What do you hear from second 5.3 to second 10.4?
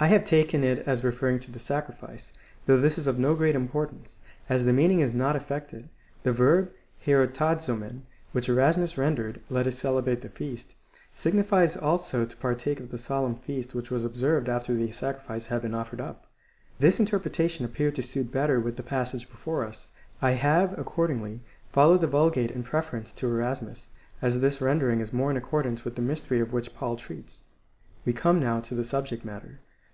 affected. The verb iopra^cofiev, which Erasmus rendered" Let us celebrate the